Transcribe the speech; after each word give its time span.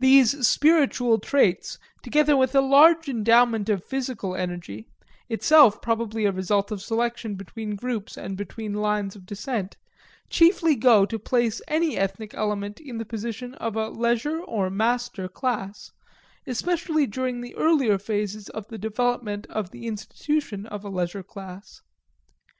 These 0.00 0.48
spiritual 0.48 1.20
traits, 1.20 1.78
together 2.02 2.36
with 2.36 2.56
a 2.56 2.60
large 2.60 3.08
endowment 3.08 3.68
of 3.68 3.84
physical 3.84 4.34
energy 4.34 4.88
itself 5.28 5.80
probably 5.80 6.24
a 6.24 6.32
result 6.32 6.72
of 6.72 6.82
selection 6.82 7.36
between 7.36 7.76
groups 7.76 8.16
and 8.18 8.36
between 8.36 8.74
lines 8.74 9.14
of 9.14 9.26
descent 9.26 9.76
chiefly 10.28 10.74
go 10.74 11.06
to 11.06 11.20
place 11.20 11.62
any 11.68 11.96
ethnic 11.96 12.34
element 12.34 12.80
in 12.80 12.98
the 12.98 13.04
position 13.06 13.54
of 13.54 13.76
a 13.76 13.90
leisure 13.90 14.40
or 14.40 14.70
master 14.70 15.28
class, 15.28 15.92
especially 16.48 17.06
during 17.06 17.40
the 17.40 17.54
earlier 17.54 17.96
phases 17.96 18.48
of 18.48 18.66
the 18.66 18.76
development 18.78 19.46
of 19.50 19.70
the 19.70 19.86
institution 19.86 20.66
of 20.66 20.84
a 20.84 20.88
leisure 20.88 21.22
class. 21.22 21.80